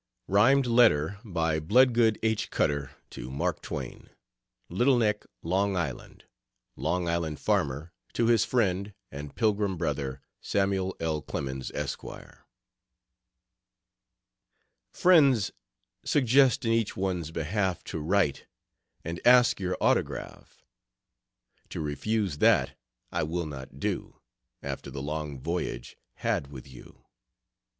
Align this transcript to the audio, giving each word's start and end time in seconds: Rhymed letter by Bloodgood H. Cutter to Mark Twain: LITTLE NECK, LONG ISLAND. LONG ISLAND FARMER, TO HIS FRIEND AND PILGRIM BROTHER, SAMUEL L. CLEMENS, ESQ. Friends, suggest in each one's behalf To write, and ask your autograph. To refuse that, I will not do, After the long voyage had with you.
Rhymed 0.27 0.65
letter 0.65 1.19
by 1.23 1.59
Bloodgood 1.59 2.17
H. 2.23 2.49
Cutter 2.49 2.89
to 3.11 3.29
Mark 3.29 3.61
Twain: 3.61 4.09
LITTLE 4.67 4.97
NECK, 4.97 5.27
LONG 5.43 5.77
ISLAND. 5.77 6.23
LONG 6.75 7.07
ISLAND 7.07 7.39
FARMER, 7.39 7.91
TO 8.11 8.25
HIS 8.25 8.43
FRIEND 8.43 8.95
AND 9.11 9.35
PILGRIM 9.35 9.77
BROTHER, 9.77 10.19
SAMUEL 10.41 10.95
L. 10.99 11.21
CLEMENS, 11.21 11.69
ESQ. 11.75 12.03
Friends, 14.91 15.51
suggest 16.03 16.65
in 16.65 16.71
each 16.71 16.97
one's 16.97 17.29
behalf 17.29 17.83
To 17.83 17.99
write, 17.99 18.47
and 19.03 19.21
ask 19.23 19.59
your 19.59 19.77
autograph. 19.79 20.63
To 21.69 21.79
refuse 21.79 22.39
that, 22.39 22.75
I 23.11 23.21
will 23.21 23.45
not 23.45 23.79
do, 23.79 24.19
After 24.63 24.89
the 24.89 25.03
long 25.03 25.39
voyage 25.39 25.95
had 26.15 26.47
with 26.47 26.67
you. 26.67 27.05